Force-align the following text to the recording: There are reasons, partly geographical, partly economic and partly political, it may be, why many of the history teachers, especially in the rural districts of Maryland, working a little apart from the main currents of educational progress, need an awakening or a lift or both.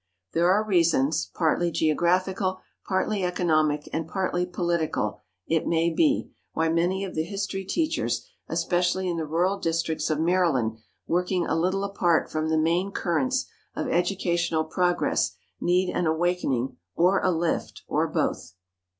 There 0.33 0.49
are 0.49 0.63
reasons, 0.63 1.29
partly 1.35 1.69
geographical, 1.69 2.61
partly 2.87 3.23
economic 3.23 3.87
and 3.93 4.07
partly 4.07 4.47
political, 4.47 5.21
it 5.45 5.67
may 5.67 5.91
be, 5.93 6.31
why 6.53 6.69
many 6.69 7.05
of 7.05 7.13
the 7.13 7.21
history 7.21 7.63
teachers, 7.63 8.27
especially 8.47 9.07
in 9.07 9.17
the 9.17 9.27
rural 9.27 9.59
districts 9.59 10.09
of 10.09 10.19
Maryland, 10.19 10.77
working 11.05 11.45
a 11.45 11.53
little 11.55 11.83
apart 11.83 12.31
from 12.31 12.49
the 12.49 12.57
main 12.57 12.89
currents 12.91 13.45
of 13.75 13.89
educational 13.89 14.63
progress, 14.63 15.35
need 15.59 15.93
an 15.95 16.07
awakening 16.07 16.77
or 16.95 17.21
a 17.21 17.29
lift 17.29 17.83
or 17.87 18.07
both. 18.07 18.55